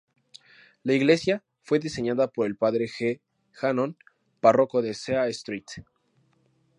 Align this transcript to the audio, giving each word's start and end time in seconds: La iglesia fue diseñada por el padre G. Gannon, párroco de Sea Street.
La 0.81 0.93
iglesia 0.93 1.43
fue 1.61 1.77
diseñada 1.77 2.27
por 2.27 2.47
el 2.47 2.55
padre 2.57 2.85
G. 2.87 3.21
Gannon, 3.61 3.95
párroco 4.39 4.81
de 4.81 4.95
Sea 4.95 5.27
Street. 5.27 5.67